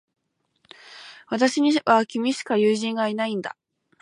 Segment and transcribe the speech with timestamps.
[1.29, 3.55] 私には、君しか友人がいないんだ。